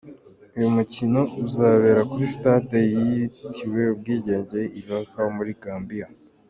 [0.57, 6.07] Uyu mukino uzabera kuri sitade yitiwe ubwigenge I Bakau muri Gambia.